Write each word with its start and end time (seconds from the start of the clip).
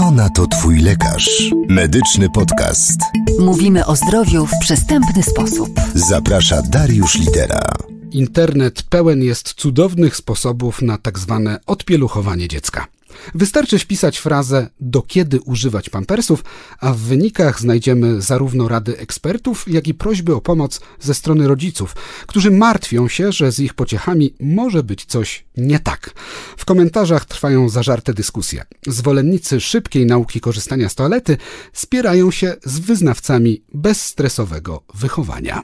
Co 0.00 0.10
na 0.10 0.30
to 0.30 0.46
Twój 0.46 0.80
lekarz? 0.80 1.50
Medyczny 1.68 2.30
podcast. 2.30 3.00
Mówimy 3.40 3.86
o 3.86 3.96
zdrowiu 3.96 4.46
w 4.46 4.58
przystępny 4.60 5.22
sposób. 5.22 5.80
Zaprasza 5.94 6.62
Dariusz 6.62 7.18
Lidera. 7.18 7.62
Internet 8.10 8.82
pełen 8.82 9.22
jest 9.22 9.54
cudownych 9.54 10.16
sposobów 10.16 10.82
na 10.82 10.98
tak 10.98 11.18
zwane 11.18 11.60
odpieluchowanie 11.66 12.48
dziecka. 12.48 12.86
Wystarczy 13.34 13.78
wpisać 13.78 14.18
frazę 14.18 14.68
do 14.80 15.02
kiedy 15.02 15.40
używać 15.40 15.90
pampersów, 15.90 16.44
a 16.80 16.92
w 16.92 16.98
wynikach 16.98 17.60
znajdziemy 17.60 18.22
zarówno 18.22 18.68
rady 18.68 18.98
ekspertów, 18.98 19.64
jak 19.68 19.88
i 19.88 19.94
prośby 19.94 20.34
o 20.34 20.40
pomoc 20.40 20.80
ze 21.00 21.14
strony 21.14 21.48
rodziców, 21.48 21.94
którzy 22.26 22.50
martwią 22.50 23.08
się, 23.08 23.32
że 23.32 23.52
z 23.52 23.60
ich 23.60 23.74
pociechami 23.74 24.34
może 24.40 24.82
być 24.82 25.04
coś 25.04 25.44
nie 25.56 25.78
tak. 25.78 26.10
W 26.56 26.64
komentarzach 26.64 27.24
trwają 27.24 27.68
zażarte 27.68 28.14
dyskusje. 28.14 28.64
Zwolennicy 28.86 29.60
szybkiej 29.60 30.06
nauki 30.06 30.40
korzystania 30.40 30.88
z 30.88 30.94
toalety 30.94 31.36
spierają 31.72 32.30
się 32.30 32.56
z 32.64 32.78
wyznawcami 32.78 33.62
bezstresowego 33.74 34.82
wychowania. 34.94 35.62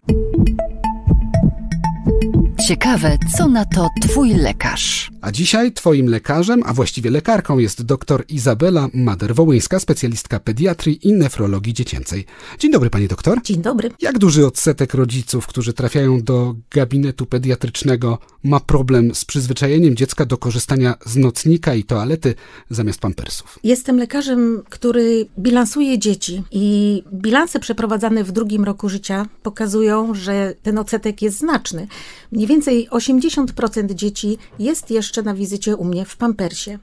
Ciekawe, 2.69 3.19
co 3.37 3.49
na 3.49 3.65
to 3.65 3.89
Twój 4.03 4.35
lekarz. 4.35 5.11
A 5.27 5.33
dzisiaj 5.33 5.73
Twoim 5.73 6.09
lekarzem, 6.09 6.63
a 6.67 6.73
właściwie 6.73 7.11
lekarką 7.11 7.59
jest 7.59 7.83
dr 7.83 8.25
Izabela 8.29 8.89
Mader-Wołyńska, 8.89 9.79
specjalistka 9.81 10.41
pediatrii 10.41 11.09
i 11.09 11.13
nefrologii 11.13 11.75
dziecięcej. 11.75 12.25
Dzień 12.59 12.73
dobry, 12.73 12.91
pani 12.91 13.09
doktor. 13.09 13.43
Dzień 13.43 13.63
dobry. 13.63 13.91
Jak 14.01 14.19
duży 14.19 14.47
odsetek 14.47 14.95
rodziców, 14.95 15.47
którzy 15.47 15.73
trafiają 15.73 16.23
do 16.23 16.55
gabinetu 16.71 17.27
pediatrycznego, 17.27 18.19
ma 18.45 18.61
problem 18.61 19.15
z 19.15 19.25
przyzwyczajeniem 19.25 19.97
dziecka 19.97 20.27
do 20.27 20.39
korzystania 20.39 20.95
z 21.07 21.17
nocnika 21.17 21.75
i 21.75 21.85
toalety 21.85 22.35
zamiast 22.71 23.01
pampersów? 23.01 23.59
Jestem 23.65 23.99
lekarzem, 23.99 24.63
który 24.71 25.27
bilansuje 25.39 25.99
dzieci 25.99 26.43
i 26.53 27.03
bilanse 27.13 27.61
przeprowadzane 27.61 28.25
w 28.25 28.33
drugim 28.33 28.65
roku 28.65 28.89
życia 28.89 29.27
pokazują, 29.43 30.15
że 30.15 30.55
ten 30.63 30.79
odsetek 30.79 31.23
jest 31.23 31.39
znaczny. 31.39 31.87
Mniej 32.33 32.47
więcej 32.47 32.89
80% 32.89 33.95
dzieci 33.95 34.39
jest 34.59 34.91
jeszcze 34.91 35.16
na 35.23 35.35
wizycie 35.35 35.77
u 35.77 35.85
mnie 35.85 36.05
w 36.05 36.17
pampersie. 36.17 36.79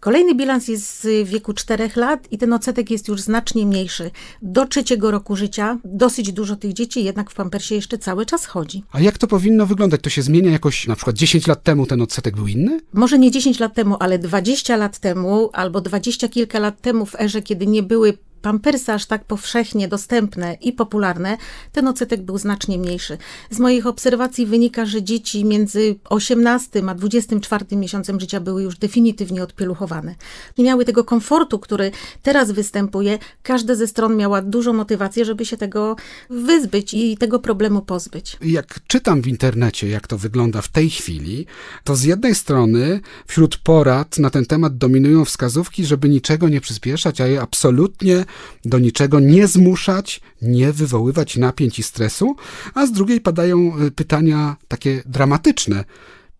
Kolejny 0.00 0.34
bilans 0.34 0.68
jest 0.68 1.08
w 1.24 1.28
wieku 1.28 1.52
4 1.52 1.90
lat 1.96 2.28
i 2.30 2.38
ten 2.38 2.52
odsetek 2.52 2.90
jest 2.90 3.08
już 3.08 3.20
znacznie 3.20 3.66
mniejszy. 3.66 4.10
Do 4.42 4.66
trzeciego 4.66 5.10
roku 5.10 5.36
życia 5.36 5.78
dosyć 5.84 6.32
dużo 6.32 6.56
tych 6.56 6.72
dzieci 6.72 7.04
jednak 7.04 7.30
w 7.30 7.34
pampersie 7.34 7.74
jeszcze 7.74 7.98
cały 7.98 8.26
czas 8.26 8.46
chodzi. 8.46 8.82
A 8.92 9.00
jak 9.00 9.18
to 9.18 9.26
powinno 9.26 9.66
wyglądać? 9.66 10.00
To 10.00 10.10
się 10.10 10.22
zmienia 10.22 10.50
jakoś, 10.50 10.86
na 10.86 10.96
przykład 10.96 11.16
10 11.16 11.46
lat 11.46 11.62
temu 11.62 11.86
ten 11.86 12.02
odsetek 12.02 12.36
był 12.36 12.46
inny? 12.46 12.80
Może 12.92 13.18
nie 13.18 13.30
10 13.30 13.58
lat 13.60 13.74
temu, 13.74 13.96
ale 14.00 14.18
20 14.18 14.76
lat 14.76 14.98
temu 14.98 15.50
albo 15.52 15.80
20 15.80 16.28
kilka 16.28 16.58
lat 16.58 16.80
temu 16.80 17.06
w 17.06 17.20
erze, 17.20 17.42
kiedy 17.42 17.66
nie 17.66 17.82
były 17.82 18.18
pampersy 18.42 18.92
aż 18.92 19.06
tak 19.06 19.24
powszechnie 19.24 19.88
dostępne 19.88 20.54
i 20.60 20.72
popularne, 20.72 21.36
ten 21.72 21.88
odsetek 21.88 22.22
był 22.22 22.38
znacznie 22.38 22.78
mniejszy. 22.78 23.18
Z 23.50 23.58
moich 23.58 23.86
obserwacji 23.86 24.46
wynika, 24.46 24.86
że 24.86 25.02
dzieci 25.02 25.44
między 25.44 25.98
18 26.08 26.82
a 26.88 26.94
24 26.94 27.76
miesiącem 27.76 28.20
życia 28.20 28.40
były 28.40 28.62
już 28.62 28.78
definitywnie 28.78 29.42
odpieluchowane. 29.42 30.14
Nie 30.58 30.64
miały 30.64 30.84
tego 30.84 31.04
komfortu, 31.04 31.58
który 31.58 31.90
teraz 32.22 32.52
występuje. 32.52 33.18
Każda 33.42 33.74
ze 33.74 33.86
stron 33.86 34.16
miała 34.16 34.42
dużą 34.42 34.72
motywację, 34.72 35.24
żeby 35.24 35.46
się 35.46 35.56
tego 35.56 35.96
wyzbyć 36.30 36.94
i 36.94 37.16
tego 37.16 37.38
problemu 37.38 37.82
pozbyć. 37.82 38.36
Jak 38.40 38.80
czytam 38.86 39.22
w 39.22 39.26
internecie, 39.26 39.88
jak 39.88 40.06
to 40.06 40.18
wygląda 40.18 40.62
w 40.62 40.68
tej 40.68 40.90
chwili, 40.90 41.46
to 41.84 41.96
z 41.96 42.02
jednej 42.02 42.34
strony 42.34 43.00
wśród 43.26 43.56
porad 43.56 44.18
na 44.18 44.30
ten 44.30 44.46
temat 44.46 44.78
dominują 44.78 45.24
wskazówki, 45.24 45.84
żeby 45.84 46.08
niczego 46.08 46.48
nie 46.48 46.60
przyspieszać, 46.60 47.20
a 47.20 47.26
je 47.26 47.40
absolutnie 47.40 48.24
do 48.64 48.78
niczego 48.78 49.20
nie 49.20 49.46
zmuszać, 49.46 50.20
nie 50.42 50.72
wywoływać 50.72 51.36
napięć 51.36 51.78
i 51.78 51.82
stresu, 51.82 52.36
a 52.74 52.86
z 52.86 52.92
drugiej 52.92 53.20
padają 53.20 53.72
y, 53.80 53.90
pytania 53.90 54.56
takie 54.68 55.02
dramatyczne. 55.06 55.84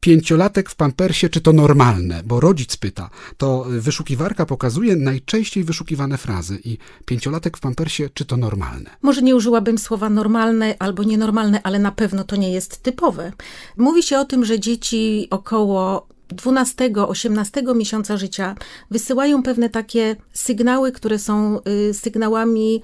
Pięciolatek 0.00 0.70
w 0.70 0.76
pampersie, 0.76 1.28
czy 1.28 1.40
to 1.40 1.52
normalne? 1.52 2.22
Bo 2.24 2.40
rodzic 2.40 2.76
pyta. 2.76 3.10
To 3.36 3.66
wyszukiwarka 3.68 4.46
pokazuje 4.46 4.96
najczęściej 4.96 5.64
wyszukiwane 5.64 6.18
frazy 6.18 6.58
i 6.64 6.78
pięciolatek 7.04 7.56
w 7.56 7.60
pampersie, 7.60 8.08
czy 8.14 8.24
to 8.24 8.36
normalne? 8.36 8.90
Może 9.02 9.22
nie 9.22 9.36
użyłabym 9.36 9.78
słowa 9.78 10.10
normalne 10.10 10.74
albo 10.78 11.02
nienormalne, 11.02 11.62
ale 11.62 11.78
na 11.78 11.92
pewno 11.92 12.24
to 12.24 12.36
nie 12.36 12.52
jest 12.52 12.82
typowe. 12.82 13.32
Mówi 13.76 14.02
się 14.02 14.18
o 14.18 14.24
tym, 14.24 14.44
że 14.44 14.60
dzieci 14.60 15.26
około 15.30 16.08
12-18 16.34 17.76
miesiąca 17.76 18.16
życia 18.16 18.54
wysyłają 18.90 19.42
pewne 19.42 19.70
takie 19.70 20.16
sygnały, 20.32 20.92
które 20.92 21.18
są 21.18 21.60
y, 21.90 21.94
sygnałami 21.94 22.82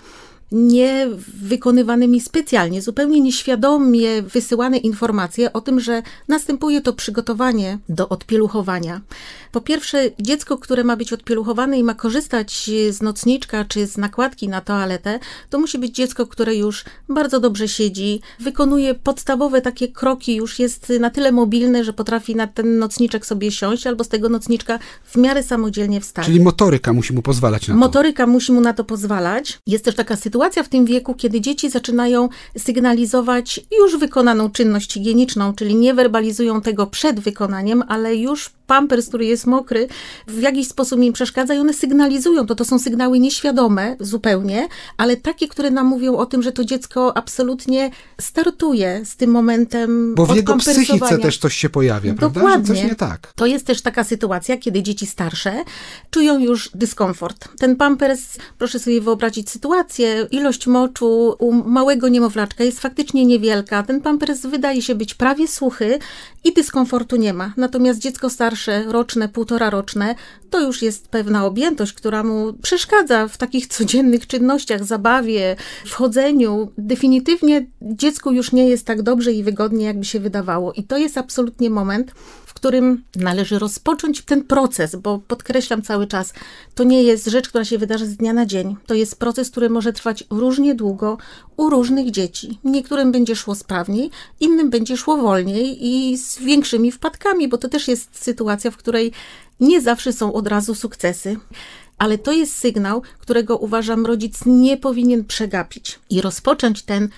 nie 0.53 1.09
wykonywanymi 1.43 2.21
specjalnie, 2.21 2.83
zupełnie 2.83 3.21
nieświadomie 3.21 4.23
wysyłane 4.23 4.79
informacje 4.79 5.53
o 5.53 5.61
tym, 5.61 5.81
że 5.81 6.03
następuje 6.29 6.81
to 6.81 6.93
przygotowanie 6.93 7.79
do 7.89 8.09
odpieluchowania. 8.09 9.01
Po 9.53 9.61
pierwsze, 9.61 10.11
dziecko, 10.21 10.59
które 10.59 10.85
ma 10.85 10.97
być 10.97 11.13
odpieluchowane 11.13 11.79
i 11.79 11.83
ma 11.83 11.95
korzystać 11.95 12.71
z 12.91 13.03
nocniczka 13.03 13.65
czy 13.65 13.87
z 13.87 13.97
nakładki 13.97 14.49
na 14.49 14.61
toaletę, 14.61 15.19
to 15.51 15.59
musi 15.59 15.79
być 15.79 15.95
dziecko, 15.95 16.27
które 16.27 16.57
już 16.57 16.85
bardzo 17.09 17.41
dobrze 17.41 17.69
siedzi, 17.69 18.21
wykonuje 18.41 18.95
podstawowe 18.95 19.61
takie 19.61 19.89
kroki, 19.89 20.37
już 20.37 20.59
jest 20.59 20.93
na 21.01 21.11
tyle 21.11 21.33
mobilne, 21.33 21.85
że 21.85 21.93
potrafi 21.93 22.37
na 22.37 22.47
ten 22.47 22.79
nocniczek 22.79 23.27
sobie 23.27 23.53
siąść 23.53 23.87
albo 23.87 24.05
z 24.05 24.09
tego 24.09 24.29
nocniczka 24.29 24.79
w 25.05 25.17
miarę 25.17 25.43
samodzielnie 25.43 26.01
wstać. 26.01 26.27
Czyli 26.27 26.41
motoryka 26.41 26.93
musi 26.93 27.13
mu 27.13 27.23
pozwalać 27.23 27.69
na 27.69 27.75
to. 27.75 27.81
Motoryka 27.81 28.27
musi 28.27 28.53
mu 28.53 28.61
na 28.61 28.73
to 28.73 28.85
pozwalać. 28.85 29.59
Jest 29.67 29.85
też 29.85 29.95
taka 29.95 30.17
sytuacja, 30.17 30.34
sytuacja 30.35 30.63
w 30.63 30.69
tym 30.69 30.85
wieku, 30.85 31.15
kiedy 31.15 31.41
dzieci 31.41 31.71
zaczynają 31.71 32.29
sygnalizować 32.59 33.61
już 33.81 33.97
wykonaną 33.97 34.51
czynność 34.51 34.93
higieniczną, 34.93 35.55
czyli 35.55 35.75
nie 35.75 35.95
werbalizują 35.95 36.61
tego 36.61 36.87
przed 36.87 37.21
wykonaniem, 37.21 37.83
ale 37.89 38.17
już 38.17 38.51
pampers, 38.67 39.09
który 39.09 39.25
jest 39.25 39.47
mokry, 39.47 39.89
w 40.27 40.41
jakiś 40.41 40.69
sposób 40.69 41.01
im 41.01 41.13
przeszkadza 41.13 41.55
i 41.55 41.59
one 41.59 41.75
sygnalizują 41.75 42.47
to. 42.47 42.55
To 42.55 42.65
są 42.65 42.79
sygnały 42.79 43.19
nieświadome 43.19 43.97
zupełnie, 44.01 44.69
ale 44.97 45.17
takie, 45.17 45.49
które 45.49 45.71
nam 45.71 45.87
mówią 45.87 46.17
o 46.17 46.27
tym, 46.27 46.43
że 46.43 46.53
to 46.53 46.65
dziecko 46.65 47.17
absolutnie 47.17 47.91
startuje 48.21 49.01
z 49.05 49.17
tym 49.17 49.31
momentem 49.31 50.15
Bo 50.15 50.27
w 50.27 50.37
jego 50.37 50.57
psychice 50.57 51.19
też 51.19 51.39
coś 51.39 51.55
się 51.55 51.69
pojawia, 51.69 52.15
prawda? 52.15 52.41
Dokładnie. 52.41 52.75
Że 52.75 52.83
coś 52.83 52.91
nie 52.91 52.97
tak. 52.97 53.33
To 53.37 53.47
jest 53.47 53.67
też 53.67 53.83
taka 53.83 54.05
sytuacja, 54.05 54.57
kiedy 54.57 54.83
dzieci 54.83 55.07
starsze 55.07 55.65
czują 56.11 56.39
już 56.39 56.71
dyskomfort. 56.75 57.49
Ten 57.59 57.77
pampers, 57.77 58.23
proszę 58.59 58.79
sobie 58.79 59.01
wyobrazić 59.01 59.51
sytuację, 59.51 60.24
ilość 60.31 60.67
moczu 60.67 61.37
u 61.39 61.53
małego 61.53 62.09
niemowlaczka 62.09 62.65
jest 62.65 62.81
faktycznie 62.81 63.27
niewielka. 63.27 63.83
Ten 63.83 64.01
pampers 64.01 64.41
wydaje 64.47 64.83
się 64.83 64.95
być 64.95 65.15
prawie 65.15 65.49
suchy 65.49 65.99
i 66.45 66.53
dyskomfortu 66.53 67.17
nie 67.17 67.33
ma. 67.33 67.53
Natomiast 67.57 68.01
dziecko 68.01 68.31
starsze, 68.31 68.85
roczne, 68.85 69.29
półtora 69.29 69.71
roczne, 69.71 70.15
to 70.55 70.61
już 70.61 70.83
jest 70.83 71.09
pewna 71.09 71.47
objętość, 71.47 71.93
która 71.93 72.25
mu 72.25 72.53
przeszkadza 72.53 73.29
w 73.29 73.37
takich 73.37 73.67
codziennych 73.67 74.27
czynnościach, 74.27 74.85
zabawie, 74.85 75.57
wchodzeniu. 75.87 76.73
Definitywnie 76.79 77.67
dziecku 77.83 78.33
już 78.33 78.53
nie 78.53 78.69
jest 78.69 78.87
tak 78.87 79.03
dobrze 79.03 79.33
i 79.33 79.43
wygodnie, 79.43 79.87
jakby 79.87 80.05
się 80.05 80.21
wydawało. 80.21 80.73
I 80.73 80.85
to 80.85 80.99
jest 80.99 81.19
absolutnie 81.19 81.71
moment, 81.71 82.13
w 82.47 82.55
którym 82.55 83.05
należy 83.17 83.59
rozpocząć 83.59 84.23
ten 84.23 84.45
proces, 84.45 84.97
bo 84.97 85.19
podkreślam 85.19 85.83
cały 85.83 86.07
czas, 86.07 86.33
to 86.75 86.85
nie 86.85 87.03
jest 87.03 87.27
rzecz, 87.27 87.49
która 87.49 87.65
się 87.65 87.79
wydarzy 87.79 88.07
z 88.07 88.17
dnia 88.17 88.33
na 88.33 88.47
dzień. 88.47 88.77
To 88.87 88.95
jest 88.95 89.19
proces, 89.19 89.51
który 89.51 89.71
może 89.71 89.93
trwać 89.93 90.25
różnie 90.31 90.75
długo 90.75 91.19
u 91.57 91.71
różnych 91.71 92.11
dzieci. 92.11 92.59
Niektórym 92.65 93.13
będzie 93.13 93.37
szło 93.37 93.55
sprawniej, 93.55 94.11
innym 94.41 94.71
będzie 94.71 94.97
szło 94.97 95.17
wolniej 95.17 95.87
i 95.87 96.19
z 96.19 96.39
większymi 96.39 96.93
wpadkami, 96.93 97.49
bo 97.49 97.59
to 97.59 97.69
też 97.69 97.89
jest 97.89 98.23
sytuacja, 98.23 98.71
w 98.71 98.77
której 98.77 99.13
nie 99.61 99.81
zawsze 99.81 100.13
są 100.13 100.33
od 100.33 100.49
razu 100.49 100.75
sukcesy. 100.75 101.37
Ale 101.99 102.19
to 102.19 102.33
jest 102.33 102.57
sygnał, 102.57 103.03
którego 103.19 103.57
uważam 103.57 104.07
rodzic 104.07 104.41
nie 104.47 104.77
powinien 104.77 105.25
przegapić 105.25 105.99
i 106.11 106.21
rozpocząć 106.21 106.83
ten 106.83 107.09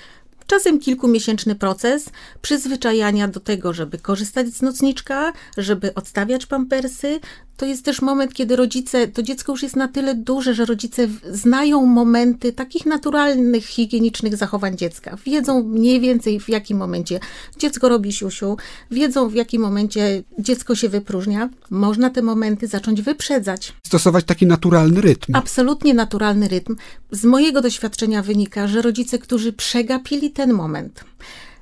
czasem 0.47 0.79
kilkumiesięczny 0.79 1.55
proces 1.55 2.11
przyzwyczajania 2.43 3.29
do 3.29 3.41
tego, 3.41 3.73
żeby 3.73 3.99
korzystać 3.99 4.49
z 4.49 4.63
nocniczka, 4.63 5.33
żeby 5.57 5.95
odstawiać 5.95 6.47
pampersy, 6.47 7.21
to 7.57 7.67
jest 7.67 7.85
też 7.85 8.03
moment, 8.03 8.35
kiedy 8.35 8.57
rodzice, 8.57 9.09
to 9.09 9.23
dziecko 9.23 9.53
już 9.53 9.63
jest 9.63 9.77
na 9.77 9.89
tyle 9.89 10.15
duże, 10.15 10.55
że 10.55 10.65
rodzice 10.65 11.09
znają 11.31 11.87
momenty 11.87 12.53
takich 12.53 12.87
naturalnych, 12.87 13.67
higienicznych 13.67 14.37
zachowań 14.37 14.77
dziecka. 14.77 15.17
Wiedzą 15.27 15.63
mniej 15.63 16.01
więcej 16.01 16.41
w 16.41 16.49
jakim 16.49 16.79
momencie 16.79 17.21
dziecko 17.59 17.89
robi 17.89 18.13
siusiu, 18.13 18.57
wiedzą 18.91 19.29
w 19.29 19.35
jakim 19.35 19.63
momencie 19.63 20.23
dziecko 20.39 20.75
się 20.75 20.89
wypróżnia. 20.89 21.49
Można 21.71 22.11
te 22.11 22.23
momenty 22.23 22.67
zacząć 22.67 23.03
wyprzedzać. 23.03 23.73
Stosować 23.87 24.25
taki 24.25 24.47
naturalny 24.47 25.01
rytm. 25.01 25.35
Absolutnie 25.35 25.95
naturalny 25.95 26.49
rytm. 26.49 26.77
Z 27.11 27.25
mojego 27.25 27.61
doświadczenia 27.61 28.23
wynika, 28.23 28.69
że 28.69 28.83
rodzice, 28.83 29.19
którzy 29.19 29.53
przegapili 29.53 30.31
ten 30.31 30.53
moment, 30.53 31.05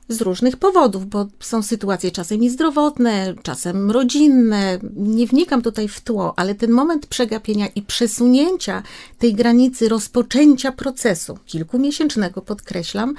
z 0.08 0.20
różnych 0.20 0.56
powodów, 0.56 1.06
bo 1.06 1.26
są 1.40 1.62
sytuacje 1.62 2.10
czasem 2.10 2.42
i 2.42 2.50
zdrowotne, 2.50 3.34
czasem 3.42 3.90
rodzinne. 3.90 4.78
Nie 4.96 5.26
wnikam 5.26 5.62
tutaj 5.62 5.88
w 5.88 6.00
tło, 6.00 6.34
ale 6.36 6.54
ten 6.54 6.70
moment 6.70 7.06
przegapienia 7.06 7.66
i 7.66 7.82
przesunięcia 7.82 8.82
tej 9.18 9.34
granicy 9.34 9.88
rozpoczęcia 9.88 10.72
procesu, 10.72 11.38
kilkumiesięcznego 11.46 12.42
podkreślam, 12.42 13.14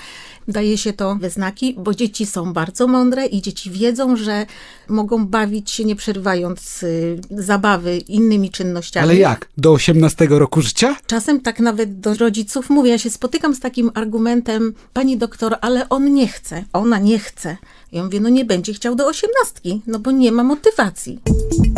daje 0.47 0.77
się 0.77 0.93
to 0.93 1.15
we 1.15 1.29
znaki, 1.29 1.75
bo 1.77 1.93
dzieci 1.93 2.25
są 2.25 2.53
bardzo 2.53 2.87
mądre 2.87 3.25
i 3.25 3.41
dzieci 3.41 3.71
wiedzą, 3.71 4.15
że 4.15 4.45
mogą 4.89 5.25
bawić 5.25 5.71
się 5.71 5.85
nie 5.85 5.95
przerywając 5.95 6.83
y, 6.83 7.21
zabawy 7.31 7.97
innymi 7.97 8.49
czynnościami. 8.49 9.03
Ale 9.03 9.15
jak? 9.15 9.49
Do 9.57 9.71
18 9.71 10.27
roku 10.29 10.61
życia? 10.61 10.95
Czasem 11.07 11.41
tak 11.41 11.59
nawet 11.59 11.99
do 11.99 12.13
rodziców 12.13 12.69
mówię, 12.69 12.91
ja 12.91 12.97
się 12.97 13.09
spotykam 13.09 13.55
z 13.55 13.59
takim 13.59 13.91
argumentem, 13.93 14.73
pani 14.93 15.17
doktor, 15.17 15.55
ale 15.61 15.89
on 15.89 16.13
nie 16.13 16.27
chce, 16.27 16.65
ona 16.77 16.97
nie 16.99 17.19
chce. 17.19 17.57
Ja 17.95 18.03
mówię, 18.03 18.19
no 18.19 18.29
nie 18.29 18.45
będzie 18.45 18.73
chciał 18.73 18.95
do 18.95 19.07
osiemnastki, 19.07 19.81
no 19.87 19.99
bo 19.99 20.11
nie 20.11 20.31
ma 20.31 20.43
motywacji. 20.43 21.19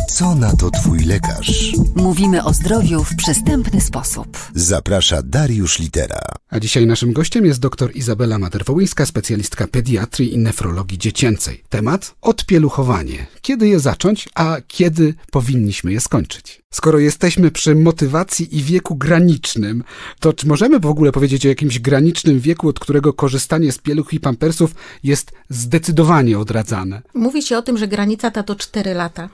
Co 0.10 0.36
na 0.36 0.56
to 0.56 0.72
twój 0.72 1.00
lekarz? 1.00 1.74
Mówimy 1.96 2.44
o 2.44 2.54
zdrowiu 2.54 3.04
w 3.04 3.16
przystępny 3.16 3.82
sposób. 3.82 4.38
Zaprasza 4.56 5.22
Dariusz 5.24 5.80
Litera. 5.80 6.22
A 6.50 6.60
dzisiaj 6.60 6.88
naszym 6.88 7.14
gościem 7.14 7.46
jest 7.46 7.60
dr 7.60 7.96
Izabela 7.96 8.40
Materwołyńska, 8.40 9.06
specjalistka 9.06 9.68
pediatrii 9.68 10.34
i 10.34 10.38
nefrologii 10.38 10.98
dziecięcej. 10.98 11.64
Temat 11.70 12.16
odpieluchowanie. 12.22 13.28
Kiedy 13.42 13.68
je 13.68 13.80
zacząć, 13.80 14.30
a 14.36 14.58
kiedy 14.68 15.14
powinniśmy 15.32 15.94
je 15.94 16.02
skończyć? 16.02 16.62
Skoro 16.74 17.00
jesteśmy 17.00 17.52
przy 17.52 17.76
motywacji 17.76 18.58
i 18.58 18.64
wieku 18.64 18.96
granicznym, 18.96 19.84
to 20.20 20.34
czy 20.34 20.48
możemy 20.48 20.80
w 20.80 20.86
ogóle 20.86 21.12
powiedzieć 21.12 21.46
o 21.46 21.50
jakimś 21.50 21.80
granicznym 21.80 22.40
wieku, 22.40 22.70
od 22.70 22.80
którego 22.80 23.14
korzystanie 23.14 23.72
z 23.72 23.78
pieluch 23.78 24.14
i 24.14 24.20
pampersów 24.20 24.76
jest 25.04 25.32
zdecydowanie 25.50 26.07
odradzane? 26.40 27.02
Mówi 27.14 27.42
się 27.42 27.58
o 27.58 27.62
tym, 27.62 27.78
że 27.78 27.88
granica 27.88 28.32
ta 28.32 28.44
to 28.44 28.56
4 28.56 28.94
lata. 28.94 29.30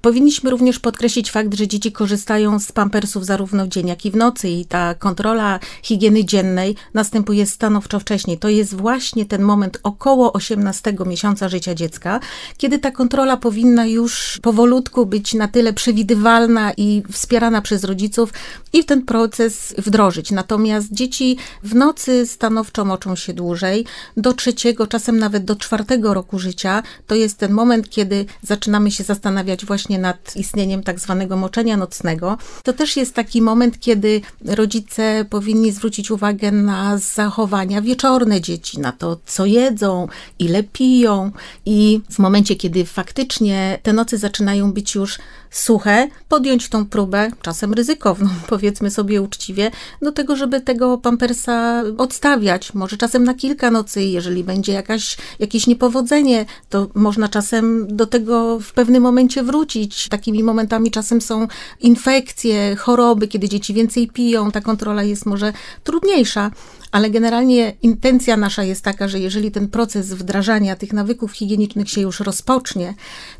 Powinniśmy 0.00 0.50
również 0.50 0.78
podkreślić 0.78 1.30
fakt, 1.30 1.54
że 1.54 1.68
dzieci 1.68 1.92
korzystają 1.92 2.60
z 2.60 2.72
pampersów 2.72 3.26
zarówno 3.26 3.64
w 3.64 3.68
dzień, 3.68 3.88
jak 3.88 4.06
i 4.06 4.10
w 4.10 4.16
nocy 4.16 4.48
i 4.48 4.64
ta 4.64 4.94
kontrola 4.94 5.60
higieny 5.82 6.24
dziennej 6.24 6.76
następuje 6.94 7.46
stanowczo 7.46 8.00
wcześniej. 8.00 8.38
To 8.38 8.48
jest 8.48 8.74
właśnie 8.74 9.26
ten 9.26 9.42
moment 9.42 9.78
około 9.82 10.32
18 10.32 10.96
miesiąca 11.06 11.48
życia 11.48 11.74
dziecka, 11.74 12.20
kiedy 12.56 12.78
ta 12.78 12.90
kontrola 12.90 13.36
powinna 13.36 13.86
już 13.86 14.38
powolutku 14.42 15.06
być 15.06 15.34
na 15.34 15.48
tyle 15.48 15.72
przewidywalna 15.72 16.72
i 16.76 17.02
wspierana 17.12 17.62
przez 17.62 17.84
rodziców 17.84 18.32
i 18.72 18.84
ten 18.84 19.02
proces 19.02 19.74
wdrożyć. 19.78 20.30
Natomiast 20.30 20.92
dzieci 20.92 21.36
w 21.62 21.74
nocy 21.74 22.26
stanowczo 22.26 22.84
moczą 22.84 23.16
się 23.16 23.32
dłużej. 23.32 23.84
Do 24.16 24.32
trzeciego, 24.32 24.86
czasem 24.86 25.18
nawet 25.18 25.44
do 25.44 25.56
czwartego 25.56 26.03
roku 26.12 26.38
życia 26.38 26.82
to 27.06 27.14
jest 27.14 27.38
ten 27.38 27.52
moment, 27.52 27.90
kiedy 27.90 28.26
zaczynamy 28.42 28.90
się 28.90 29.04
zastanawiać 29.04 29.66
właśnie 29.66 29.98
nad 29.98 30.36
istnieniem 30.36 30.82
tak 30.82 31.00
zwanego 31.00 31.36
moczenia 31.36 31.76
nocnego. 31.76 32.38
To 32.62 32.72
też 32.72 32.96
jest 32.96 33.14
taki 33.14 33.42
moment, 33.42 33.80
kiedy 33.80 34.20
rodzice 34.44 35.24
powinni 35.30 35.72
zwrócić 35.72 36.10
uwagę 36.10 36.52
na 36.52 36.98
zachowania 36.98 37.82
wieczorne 37.82 38.40
dzieci, 38.40 38.80
na 38.80 38.92
to, 38.92 39.20
co 39.26 39.46
jedzą, 39.46 40.08
ile 40.38 40.62
piją 40.62 41.30
i 41.66 42.00
w 42.10 42.18
momencie, 42.18 42.56
kiedy 42.56 42.84
faktycznie 42.84 43.78
te 43.82 43.92
noce 43.92 44.18
zaczynają 44.18 44.72
być 44.72 44.94
już 44.94 45.18
suche, 45.54 46.08
podjąć 46.28 46.68
tą 46.68 46.86
próbę, 46.86 47.30
czasem 47.42 47.72
ryzykowną, 47.72 48.28
powiedzmy 48.48 48.90
sobie 48.90 49.22
uczciwie, 49.22 49.70
do 50.02 50.12
tego, 50.12 50.36
żeby 50.36 50.60
tego 50.60 50.98
pampersa 50.98 51.82
odstawiać. 51.98 52.74
Może 52.74 52.96
czasem 52.96 53.24
na 53.24 53.34
kilka 53.34 53.70
nocy, 53.70 54.02
jeżeli 54.02 54.44
będzie 54.44 54.72
jakaś, 54.72 55.16
jakieś 55.38 55.66
niepowodzenie, 55.66 56.46
to 56.68 56.88
można 56.94 57.28
czasem 57.28 57.96
do 57.96 58.06
tego 58.06 58.58
w 58.60 58.72
pewnym 58.72 59.02
momencie 59.02 59.42
wrócić. 59.42 60.08
Takimi 60.08 60.42
momentami 60.42 60.90
czasem 60.90 61.20
są 61.20 61.48
infekcje, 61.80 62.76
choroby, 62.76 63.28
kiedy 63.28 63.48
dzieci 63.48 63.74
więcej 63.74 64.08
piją, 64.08 64.50
ta 64.50 64.60
kontrola 64.60 65.02
jest 65.02 65.26
może 65.26 65.52
trudniejsza 65.84 66.50
ale 66.94 67.10
generalnie 67.10 67.76
intencja 67.82 68.36
nasza 68.36 68.64
jest 68.64 68.84
taka, 68.84 69.08
że 69.08 69.18
jeżeli 69.18 69.50
ten 69.50 69.68
proces 69.68 70.12
wdrażania 70.12 70.76
tych 70.76 70.92
nawyków 70.92 71.32
higienicznych 71.32 71.90
się 71.90 72.00
już 72.00 72.20
rozpocznie, 72.20 72.94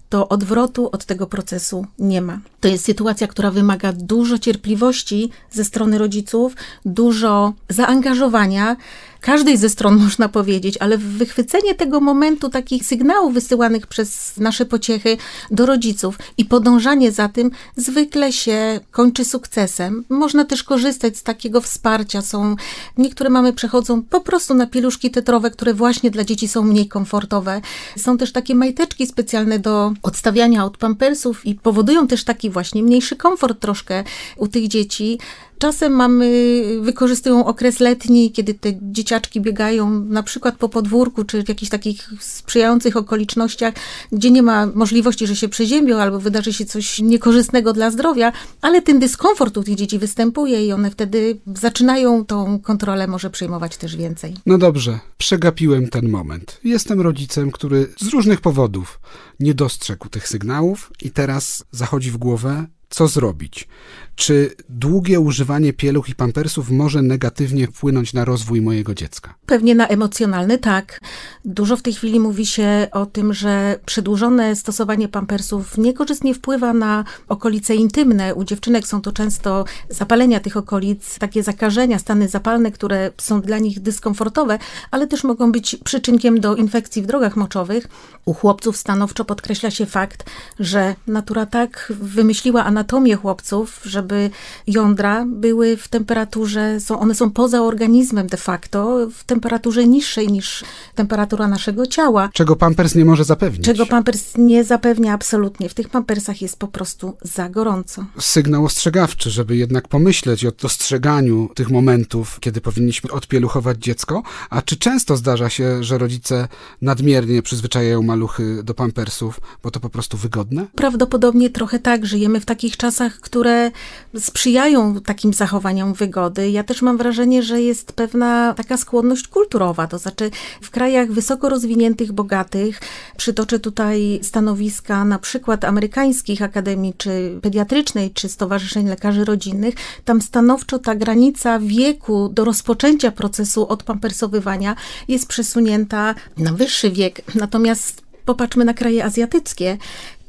to 0.09 0.29
odwrotu 0.29 0.89
od 0.93 1.05
tego 1.05 1.27
procesu 1.27 1.87
nie 1.99 2.23
ma. 2.23 2.41
To 2.65 2.69
jest 2.69 2.85
sytuacja, 2.85 3.27
która 3.27 3.51
wymaga 3.51 3.93
dużo 3.93 4.39
cierpliwości 4.39 5.31
ze 5.51 5.65
strony 5.65 5.99
rodziców, 5.99 6.57
dużo 6.85 7.53
zaangażowania 7.69 8.77
każdej 9.25 9.57
ze 9.57 9.69
stron 9.69 9.97
można 10.05 10.29
powiedzieć, 10.29 10.77
ale 10.81 10.99
wychwycenie 10.99 11.75
tego 11.75 12.01
momentu 12.01 12.49
takich 12.49 12.87
sygnałów 12.87 13.35
wysyłanych 13.35 13.87
przez 13.87 14.37
nasze 14.37 14.67
pociechy 14.67 15.17
do 15.51 15.67
rodziców 15.67 16.19
i 16.39 16.45
podążanie 16.45 17.13
za 17.13 17.29
tym 17.29 17.51
zwykle 17.77 18.33
się 18.33 18.81
kończy 18.91 19.25
sukcesem. 19.25 20.05
Można 20.09 20.45
też 20.45 20.63
korzystać 20.63 21.17
z 21.17 21.23
takiego 21.23 21.61
wsparcia. 21.61 22.23
Są 22.23 22.57
niektóre 22.99 23.31
mamy 23.31 23.53
przechodzą 23.53 24.03
po 24.03 24.21
prostu 24.21 24.55
na 24.55 24.67
pieluszki 24.67 25.11
tetrowe, 25.11 25.51
które 25.51 25.75
właśnie 25.75 26.11
dla 26.11 26.25
dzieci 26.25 26.49
są 26.49 26.63
mniej 26.63 26.89
komfortowe. 26.89 27.61
Są 27.97 28.19
też 28.19 28.33
takie 28.33 28.55
majteczki 28.55 29.07
specjalne 29.07 29.59
do 29.59 29.93
odstawiania 30.03 30.65
od 30.65 30.77
pampersów 30.77 31.47
i 31.47 31.55
powodują 31.55 32.07
też 32.07 32.25
taki 32.25 32.51
właśnie 32.55 32.83
mniejszy 32.83 33.17
komfort 33.17 33.61
troszkę 33.61 34.05
u 34.37 34.49
tych 34.49 34.69
dzieci. 34.69 35.19
Czasem 35.59 35.93
mamy, 35.93 36.63
wykorzystują 36.81 37.47
okres 37.47 37.81
letni, 37.81 38.33
kiedy 38.33 38.55
te 38.55 38.73
dzieciaczki 38.83 39.41
biegają 39.41 39.91
na 39.91 40.23
przykład 40.23 40.57
po 40.57 40.69
podwórku, 40.69 41.25
czy 41.25 41.45
w 41.45 41.49
jakichś 41.49 41.71
takich 41.71 42.11
sprzyjających 42.21 42.97
okolicznościach, 42.97 43.75
gdzie 44.13 44.31
nie 44.31 44.43
ma 44.43 44.67
możliwości, 44.67 45.27
że 45.27 45.37
się 45.37 45.49
przeziębią 45.49 45.99
albo 45.99 46.21
wydarzy 46.21 46.53
się 46.53 46.65
coś 46.65 46.99
niekorzystnego 46.99 47.73
dla 47.73 47.91
zdrowia, 47.91 48.33
ale 48.61 48.83
ten 48.83 48.99
dyskomfort 48.99 49.57
u 49.57 49.63
tych 49.63 49.75
dzieci 49.75 49.99
występuje 49.99 50.67
i 50.67 50.73
one 50.73 50.91
wtedy 50.91 51.41
zaczynają 51.55 52.25
tą 52.25 52.59
kontrolę 52.59 53.07
może 53.07 53.31
przejmować 53.31 53.77
też 53.77 53.97
więcej. 53.97 54.35
No 54.47 54.59
dobrze, 54.59 54.99
przegapiłem 55.19 55.89
ten 55.89 56.09
moment. 56.09 56.61
Jestem 56.65 57.01
rodzicem, 57.01 57.51
który 57.51 57.93
z 58.01 58.09
różnych 58.09 58.41
powodów 58.41 59.01
nie 59.41 59.55
dostrzegł 59.55 60.09
tych 60.09 60.29
sygnałów 60.29 60.93
i 61.03 61.11
teraz 61.11 61.65
zachodzi 61.71 62.11
w 62.11 62.17
głowę, 62.17 62.67
co 62.91 63.09
zrobić. 63.09 63.69
Czy 64.17 64.55
długie 64.69 65.21
używanie 65.21 65.73
pieluch 65.73 66.09
i 66.09 66.15
pampersów 66.15 66.71
może 66.71 67.03
negatywnie 67.03 67.67
wpłynąć 67.67 68.13
na 68.13 68.25
rozwój 68.25 68.61
mojego 68.61 68.95
dziecka? 68.95 69.35
Pewnie 69.47 69.75
na 69.75 69.89
emocjonalny 69.89 70.59
tak. 70.59 71.01
Dużo 71.45 71.77
w 71.77 71.83
tej 71.83 71.93
chwili 71.93 72.21
mówi 72.21 72.47
się 72.47 72.87
o 72.93 73.07
tym, 73.07 73.33
że 73.33 73.79
przedłużone 73.87 74.57
stosowanie 74.57 75.09
pampersów 75.09 75.79
niekorzystnie 75.79 76.35
wpływa 76.35 76.73
na 76.73 77.05
okolice 77.29 77.75
intymne. 77.75 78.35
U 78.35 78.45
dziewczynek 78.45 78.87
są 78.87 79.01
to 79.01 79.13
często 79.13 79.65
zapalenia 79.89 80.41
tych 80.41 80.57
okolic, 80.57 81.19
takie 81.19 81.43
zakażenia, 81.43 81.99
stany 81.99 82.29
zapalne, 82.29 82.73
które 82.73 83.11
są 83.19 83.41
dla 83.41 83.59
nich 83.59 83.81
dyskomfortowe, 83.81 84.59
ale 84.91 85.07
też 85.07 85.25
mogą 85.25 85.53
być 85.53 85.77
przyczynkiem 85.85 86.41
do 86.41 86.57
infekcji 86.57 87.03
w 87.03 87.07
drogach 87.07 87.37
moczowych. 87.37 87.89
U 88.25 88.35
chłopców 88.35 88.77
stanowczo 88.77 89.25
podkreśla 89.25 89.71
się 89.71 89.87
fakt, 89.87 90.31
że 90.61 90.95
natura 91.07 91.47
tak 91.47 91.93
wymyśliła 92.01 92.65
anatomię 92.65 93.17
chłopców, 93.17 93.81
że 93.85 94.04
żeby 94.05 94.31
jądra 94.67 95.25
były 95.29 95.77
w 95.77 95.89
temperaturze, 95.89 96.81
są, 96.81 97.01
one 97.01 97.15
są 97.15 97.31
poza 97.31 97.63
organizmem 97.63 98.27
de 98.27 98.37
facto, 98.37 99.09
w 99.11 99.25
temperaturze 99.25 99.87
niższej 99.87 100.29
niż 100.29 100.65
temperatura 100.95 101.49
naszego 101.49 101.87
ciała. 101.87 102.31
Czego 102.33 102.57
pampers 102.57 102.95
nie 102.95 103.05
może 103.05 103.25
zapewnić. 103.25 103.65
Czego 103.65 103.87
pampers 103.87 104.33
nie 104.39 104.65
zapewnia 104.65 105.13
absolutnie. 105.13 105.69
W 105.69 105.75
tych 105.75 105.89
pampersach 105.89 106.43
jest 106.43 106.59
po 106.59 106.69
prostu 106.69 107.17
za 107.23 107.49
gorąco. 107.49 108.05
Sygnał 108.19 108.65
ostrzegawczy, 108.65 109.31
żeby 109.31 109.57
jednak 109.57 109.89
pomyśleć 109.89 110.45
o 110.47 110.53
dostrzeganiu 110.53 111.49
tych 111.55 111.71
momentów, 111.71 112.41
kiedy 112.41 112.61
powinniśmy 112.61 113.11
odpieluchować 113.11 113.79
dziecko. 113.79 114.23
A 114.51 114.63
czy 114.63 114.77
często 114.77 115.17
zdarza 115.17 115.49
się, 115.49 115.85
że 115.85 115.99
rodzice 115.99 116.49
nadmiernie 116.83 117.43
przyzwyczajają 117.43 118.03
maluchy 118.03 118.63
do 118.63 118.75
pampersów, 118.75 119.41
bo 119.63 119.71
to 119.71 119.81
po 119.81 119.91
prostu 119.91 120.17
wygodne? 120.17 120.67
Prawdopodobnie 120.75 121.51
trochę 121.51 121.79
tak. 121.79 122.07
Żyjemy 122.07 122.41
w 122.41 122.45
takich 122.45 122.77
czasach, 122.77 123.21
które 123.21 123.71
sprzyjają 124.19 125.01
takim 125.01 125.33
zachowaniom 125.33 125.95
wygody. 125.95 126.51
Ja 126.51 126.65
też 126.65 126.83
mam 126.83 126.97
wrażenie, 126.97 127.43
że 127.43 127.63
jest 127.63 127.93
pewna 127.93 128.55
taka 128.55 128.77
skłonność 128.77 129.29
kulturowa, 129.29 129.87
to 129.87 129.99
znaczy 129.99 130.31
w 130.61 130.71
krajach 130.71 131.13
wysoko 131.13 131.49
rozwiniętych, 131.49 132.13
bogatych, 132.13 132.81
przytoczę 133.17 133.59
tutaj 133.59 134.21
stanowiska 134.23 135.05
na 135.05 135.19
przykład 135.19 135.65
amerykańskich 135.65 136.43
akademii, 136.43 136.95
czy 136.99 137.39
pediatrycznej, 137.43 138.11
czy 138.11 138.29
stowarzyszeń 138.29 138.89
lekarzy 138.89 139.25
rodzinnych, 139.25 139.75
tam 140.05 140.23
stanowczo 140.23 140.79
ta 140.79 140.95
granica 140.95 141.59
wieku 141.59 142.29
do 142.29 142.45
rozpoczęcia 142.45 143.11
procesu 143.11 143.69
odpampersowywania 143.69 144.77
jest 145.09 145.27
przesunięta 145.27 146.15
na 146.37 146.53
wyższy 146.53 146.91
wiek. 146.91 147.23
Natomiast 147.35 148.03
popatrzmy 148.25 148.65
na 148.65 148.75
kraje 148.75 149.05
azjatyckie 149.05 149.79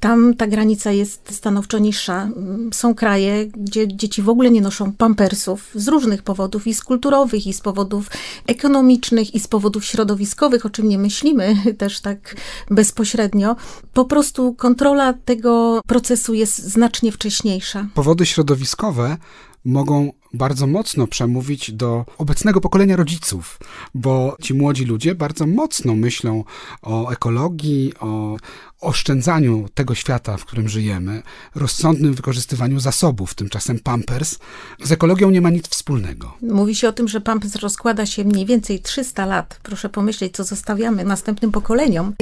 Tam 0.05 0.33
ta 0.33 0.47
granica 0.47 0.91
jest 0.91 1.35
stanowczo 1.35 1.79
niższa. 1.79 2.29
Są 2.73 2.95
kraje, 2.95 3.45
gdzie 3.45 3.87
dzieci 3.87 4.21
w 4.21 4.29
ogóle 4.29 4.51
nie 4.51 4.61
noszą 4.61 4.93
pampersów 4.93 5.71
z 5.75 5.87
różnych 5.87 6.23
powodów, 6.23 6.67
i 6.67 6.73
z 6.73 6.83
kulturowych, 6.83 7.47
i 7.47 7.53
z 7.53 7.61
powodów 7.61 8.09
ekonomicznych, 8.47 9.35
i 9.35 9.39
z 9.39 9.47
powodów 9.47 9.85
środowiskowych, 9.85 10.65
o 10.65 10.69
czym 10.69 10.89
nie 10.89 10.97
myślimy 10.97 11.55
też 11.77 12.01
tak 12.01 12.35
bezpośrednio. 12.71 13.55
Po 13.93 14.05
prostu 14.05 14.53
kontrola 14.53 15.13
tego 15.13 15.81
procesu 15.87 16.33
jest 16.33 16.57
znacznie 16.57 17.11
wcześniejsza. 17.11 17.87
Powody 17.93 18.25
środowiskowe 18.25 19.17
mogą 19.65 20.11
bardzo 20.33 20.67
mocno 20.67 21.07
przemówić 21.07 21.71
do 21.71 22.05
obecnego 22.17 22.61
pokolenia 22.61 22.95
rodziców, 22.95 23.59
bo 23.93 24.37
ci 24.41 24.53
młodzi 24.53 24.85
ludzie 24.85 25.15
bardzo 25.15 25.47
mocno 25.47 25.95
myślą 25.95 26.43
o 26.81 27.11
ekologii, 27.11 27.93
o 27.99 28.37
oszczędzaniu 28.81 29.65
tego 29.73 29.95
świata, 29.95 30.37
w 30.37 30.45
którym 30.45 30.69
żyjemy, 30.69 31.23
rozsądnym 31.55 32.13
wykorzystywaniu 32.13 32.79
zasobów, 32.79 33.35
tymczasem 33.35 33.79
Pampers 33.79 34.37
z 34.83 34.91
ekologią 34.91 35.29
nie 35.29 35.41
ma 35.41 35.49
nic 35.49 35.67
wspólnego. 35.67 36.33
Mówi 36.41 36.75
się 36.75 36.89
o 36.89 36.93
tym, 36.93 37.07
że 37.07 37.21
Pampers 37.21 37.55
rozkłada 37.55 38.05
się 38.05 38.23
mniej 38.23 38.45
więcej 38.45 38.79
300 38.79 39.25
lat. 39.25 39.59
Proszę 39.63 39.89
pomyśleć, 39.89 40.33
co 40.33 40.43
zostawiamy 40.43 41.03
następnym 41.03 41.51
pokoleniom. 41.51 42.13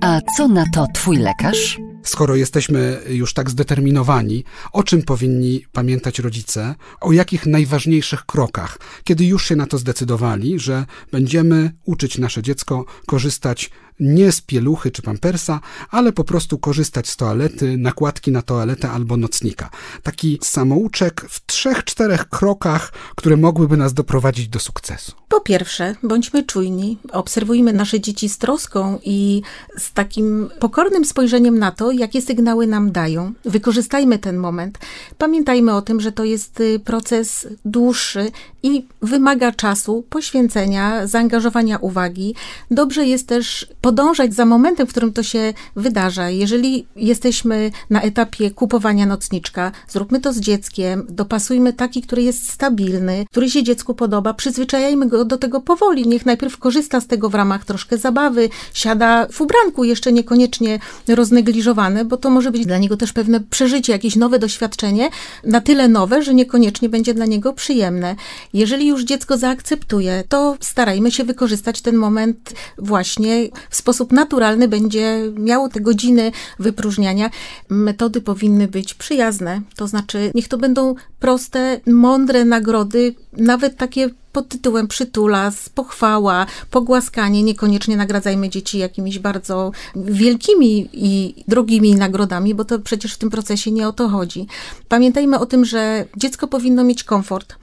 A 0.00 0.20
co 0.36 0.48
na 0.48 0.64
to 0.74 0.86
twój 0.94 1.16
lekarz? 1.16 1.78
Skoro 2.02 2.36
jesteśmy 2.36 3.02
już 3.08 3.34
tak 3.34 3.50
zdeterminowani, 3.50 4.44
o 4.72 4.82
czym 4.82 5.02
powinni 5.02 5.64
pamiętać 5.72 6.18
rodzice, 6.18 6.74
o 7.00 7.12
jakich 7.12 7.46
najważniejszych 7.46 8.26
krokach, 8.26 8.78
kiedy 9.04 9.24
już 9.24 9.46
się 9.46 9.56
na 9.56 9.66
to 9.66 9.78
zdecydowali, 9.78 10.58
że 10.58 10.86
będziemy 11.12 11.72
uczyć 11.84 12.18
nasze 12.18 12.42
dziecko 12.42 12.84
korzystać 13.06 13.70
nie 14.00 14.32
z 14.32 14.40
pieluchy 14.40 14.90
czy 14.90 15.02
pampersa, 15.02 15.60
ale 15.90 16.12
po 16.12 16.24
prostu 16.24 16.58
korzystać 16.58 17.08
z 17.08 17.16
toalety, 17.16 17.76
nakładki 17.78 18.32
na 18.32 18.42
toaletę 18.42 18.90
albo 18.90 19.16
nocnika. 19.16 19.70
Taki 20.02 20.38
samouczek 20.42 21.26
w 21.28 21.46
trzech, 21.46 21.84
czterech 21.84 22.28
krokach, 22.28 22.92
które 23.16 23.36
mogłyby 23.36 23.76
nas 23.76 23.94
doprowadzić 23.94 24.48
do 24.48 24.58
sukcesu. 24.58 25.12
Po 25.28 25.40
pierwsze, 25.40 25.94
bądźmy 26.02 26.42
czujni, 26.42 26.98
obserwujmy 27.12 27.72
nasze 27.72 28.00
dzieci 28.00 28.28
z 28.28 28.38
troską 28.38 28.98
i 29.04 29.42
z 29.76 29.92
takim 29.92 30.48
pokornym 30.60 31.04
spojrzeniem 31.04 31.58
na 31.58 31.70
to, 31.70 31.90
jakie 31.90 32.22
sygnały 32.22 32.66
nam 32.66 32.92
dają. 32.92 33.32
Wykorzystajmy 33.44 34.18
ten 34.18 34.36
moment. 34.36 34.78
Pamiętajmy 35.18 35.74
o 35.74 35.82
tym, 35.82 36.00
że 36.00 36.12
to 36.12 36.24
jest 36.24 36.60
y, 36.60 36.80
proces 36.84 37.48
dłuższy 37.64 38.30
i 38.62 38.86
wymaga 39.02 39.52
czasu, 39.52 40.04
poświęcenia, 40.10 41.06
zaangażowania 41.06 41.78
uwagi. 41.78 42.34
Dobrze 42.70 43.06
jest 43.06 43.28
też 43.28 43.68
podążać 43.88 44.34
za 44.34 44.44
momentem, 44.44 44.86
w 44.86 44.90
którym 44.90 45.12
to 45.12 45.22
się 45.22 45.54
wydarza. 45.76 46.30
Jeżeli 46.30 46.86
jesteśmy 46.96 47.70
na 47.90 48.02
etapie 48.02 48.50
kupowania 48.50 49.06
nocniczka, 49.06 49.72
zróbmy 49.88 50.20
to 50.20 50.32
z 50.32 50.40
dzieckiem, 50.40 51.06
dopasujmy 51.08 51.72
taki, 51.72 52.02
który 52.02 52.22
jest 52.22 52.50
stabilny, 52.50 53.24
który 53.30 53.50
się 53.50 53.62
dziecku 53.62 53.94
podoba, 53.94 54.34
przyzwyczajajmy 54.34 55.06
go 55.06 55.24
do 55.24 55.36
tego 55.38 55.60
powoli. 55.60 56.08
Niech 56.08 56.26
najpierw 56.26 56.58
korzysta 56.58 57.00
z 57.00 57.06
tego 57.06 57.30
w 57.30 57.34
ramach 57.34 57.64
troszkę 57.64 57.98
zabawy, 57.98 58.48
siada 58.74 59.26
w 59.32 59.40
ubranku, 59.40 59.84
jeszcze 59.84 60.12
niekoniecznie 60.12 60.78
roznegliżowane, 61.08 62.04
bo 62.04 62.16
to 62.16 62.30
może 62.30 62.50
być 62.50 62.66
dla 62.66 62.78
niego 62.78 62.96
też 62.96 63.12
pewne 63.12 63.40
przeżycie, 63.40 63.92
jakieś 63.92 64.16
nowe 64.16 64.38
doświadczenie, 64.38 65.10
na 65.44 65.60
tyle 65.60 65.88
nowe, 65.88 66.22
że 66.22 66.34
niekoniecznie 66.34 66.88
będzie 66.88 67.14
dla 67.14 67.26
niego 67.26 67.52
przyjemne. 67.52 68.16
Jeżeli 68.52 68.86
już 68.86 69.04
dziecko 69.04 69.38
zaakceptuje, 69.38 70.24
to 70.28 70.56
starajmy 70.60 71.10
się 71.10 71.24
wykorzystać 71.24 71.80
ten 71.80 71.96
moment 71.96 72.54
właśnie 72.78 73.48
w 73.70 73.76
sposób 73.78 74.12
naturalny, 74.12 74.68
będzie 74.68 75.32
miało 75.36 75.68
te 75.68 75.80
godziny 75.80 76.32
wypróżniania. 76.58 77.30
Metody 77.68 78.20
powinny 78.20 78.68
być 78.68 78.94
przyjazne, 78.94 79.60
to 79.76 79.86
znaczy 79.86 80.30
niech 80.34 80.48
to 80.48 80.58
będą 80.58 80.94
proste, 81.20 81.80
mądre 81.86 82.44
nagrody, 82.44 83.14
nawet 83.32 83.76
takie 83.76 84.10
pod 84.32 84.48
tytułem 84.48 84.88
przytulas, 84.88 85.68
pochwała, 85.68 86.46
pogłaskanie. 86.70 87.42
Niekoniecznie 87.42 87.96
nagradzajmy 87.96 88.48
dzieci 88.48 88.78
jakimiś 88.78 89.18
bardzo 89.18 89.72
wielkimi 89.96 90.88
i 90.92 91.34
drogimi 91.48 91.94
nagrodami, 91.94 92.54
bo 92.54 92.64
to 92.64 92.78
przecież 92.78 93.14
w 93.14 93.18
tym 93.18 93.30
procesie 93.30 93.70
nie 93.70 93.88
o 93.88 93.92
to 93.92 94.08
chodzi. 94.08 94.46
Pamiętajmy 94.88 95.38
o 95.38 95.46
tym, 95.46 95.64
że 95.64 96.04
dziecko 96.16 96.48
powinno 96.48 96.84
mieć 96.84 97.04
komfort. 97.04 97.56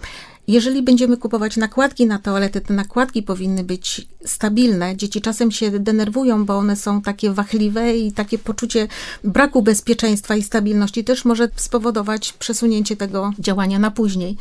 Jeżeli 0.48 0.82
będziemy 0.82 1.18
kupować 1.18 1.58
nakładki 1.58 2.06
na 2.06 2.20
toalety, 2.20 2.62
te 2.62 2.74
nakładki 2.74 3.24
powinny 3.24 3.64
być 3.64 4.08
stabilne. 4.26 4.98
Dzieci 4.98 5.22
czasem 5.22 5.52
się 5.52 5.72
denerwują, 5.72 6.46
bo 6.46 6.58
one 6.58 6.76
są 6.76 7.02
takie 7.02 7.32
wachliwe 7.32 7.98
i 7.98 8.12
takie 8.12 8.38
poczucie 8.38 8.88
braku 9.24 9.62
bezpieczeństwa 9.62 10.36
i 10.36 10.44
stabilności 10.44 11.04
też 11.04 11.26
może 11.26 11.50
spowodować 11.56 12.34
przesunięcie 12.34 12.96
tego 12.96 13.32
działania 13.40 13.80
na 13.80 13.92
później. 13.92 14.38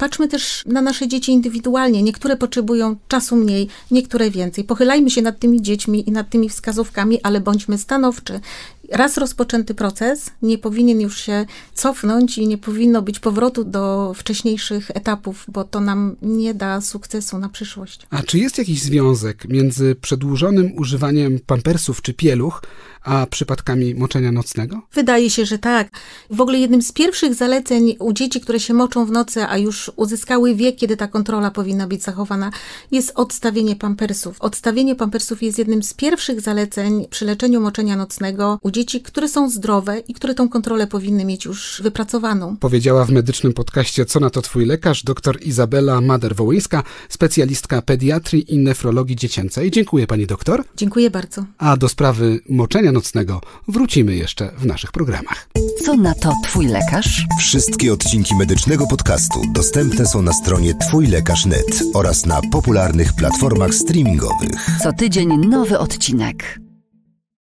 Patrzmy 0.00 0.28
też 0.28 0.62
na 0.66 0.82
nasze 0.82 1.08
dzieci 1.08 1.32
indywidualnie. 1.32 2.02
Niektóre 2.02 2.36
potrzebują 2.36 2.96
czasu 3.08 3.36
mniej, 3.36 3.68
niektóre 3.90 4.30
więcej. 4.30 4.64
Pochylajmy 4.64 5.10
się 5.10 5.22
nad 5.22 5.38
tymi 5.38 5.62
dziećmi 5.62 6.08
i 6.08 6.12
nad 6.12 6.30
tymi 6.30 6.48
wskazówkami, 6.48 7.22
ale 7.22 7.40
bądźmy 7.40 7.78
stanowczy 7.78 8.40
raz 8.90 9.16
rozpoczęty 9.16 9.74
proces 9.74 10.30
nie 10.42 10.58
powinien 10.58 11.00
już 11.00 11.20
się 11.20 11.46
cofnąć 11.74 12.38
i 12.38 12.46
nie 12.46 12.58
powinno 12.58 13.02
być 13.02 13.18
powrotu 13.18 13.64
do 13.64 14.12
wcześniejszych 14.16 14.90
etapów, 14.90 15.44
bo 15.48 15.64
to 15.64 15.80
nam 15.80 16.16
nie 16.22 16.54
da 16.54 16.80
sukcesu 16.80 17.38
na 17.38 17.48
przyszłość. 17.48 18.06
A 18.10 18.22
czy 18.22 18.38
jest 18.38 18.58
jakiś 18.58 18.82
związek 18.82 19.48
między 19.48 19.94
przedłużonym 19.94 20.72
używaniem 20.76 21.38
pampersów 21.46 22.02
czy 22.02 22.14
pieluch, 22.14 22.62
a 23.02 23.26
przypadkami 23.26 23.94
moczenia 23.94 24.32
nocnego? 24.32 24.82
Wydaje 24.92 25.30
się, 25.30 25.46
że 25.46 25.58
tak. 25.58 25.88
W 26.30 26.40
ogóle 26.40 26.58
jednym 26.58 26.82
z 26.82 26.92
pierwszych 26.92 27.34
zaleceń 27.34 27.96
u 27.98 28.12
dzieci, 28.12 28.40
które 28.40 28.60
się 28.60 28.74
moczą 28.74 29.06
w 29.06 29.10
nocy, 29.10 29.44
a 29.44 29.58
już 29.58 29.90
uzyskały 29.96 30.54
wiek, 30.54 30.76
kiedy 30.76 30.96
ta 30.96 31.08
kontrola 31.08 31.50
powinna 31.50 31.86
być 31.86 32.02
zachowana, 32.02 32.50
jest 32.90 33.12
odstawienie 33.14 33.76
pampersów. 33.76 34.36
Odstawienie 34.40 34.96
pampersów 34.96 35.42
jest 35.42 35.58
jednym 35.58 35.82
z 35.82 35.94
pierwszych 35.94 36.40
zaleceń 36.40 37.06
przy 37.10 37.24
leczeniu 37.24 37.60
moczenia 37.60 37.96
nocnego 37.96 38.58
u 38.62 38.70
dzieci, 38.80 39.00
które 39.00 39.28
są 39.28 39.50
zdrowe 39.50 39.98
i 39.98 40.14
które 40.14 40.34
tą 40.34 40.48
kontrolę 40.48 40.86
powinny 40.86 41.24
mieć 41.24 41.44
już 41.44 41.80
wypracowaną. 41.82 42.56
Powiedziała 42.56 43.04
w 43.04 43.10
medycznym 43.10 43.52
podcaście 43.52 44.04
Co 44.04 44.20
na 44.20 44.30
to 44.30 44.42
twój 44.42 44.66
lekarz, 44.66 45.04
dr 45.04 45.42
Izabela 45.42 46.00
Mader-Wołyńska, 46.00 46.82
specjalistka 47.08 47.82
pediatrii 47.82 48.54
i 48.54 48.58
nefrologii 48.58 49.16
dziecięcej. 49.16 49.70
Dziękuję 49.70 50.06
pani 50.06 50.26
doktor. 50.26 50.64
Dziękuję 50.76 51.10
bardzo. 51.10 51.44
A 51.58 51.76
do 51.76 51.88
sprawy 51.88 52.40
moczenia 52.48 52.92
nocnego 52.92 53.40
wrócimy 53.68 54.16
jeszcze 54.16 54.52
w 54.58 54.66
naszych 54.66 54.92
programach. 54.92 55.48
Co 55.84 55.96
na 55.96 56.14
to 56.14 56.32
twój 56.44 56.66
lekarz? 56.66 57.26
Wszystkie 57.38 57.92
odcinki 57.92 58.34
medycznego 58.34 58.86
podcastu 58.86 59.40
dostępne 59.54 60.06
są 60.06 60.22
na 60.22 60.32
stronie 60.32 60.74
twójlekarz.net 60.74 61.82
oraz 61.94 62.26
na 62.26 62.40
popularnych 62.52 63.12
platformach 63.12 63.74
streamingowych. 63.74 64.50
Co 64.82 64.92
tydzień 64.92 65.28
nowy 65.46 65.78
odcinek. 65.78 66.69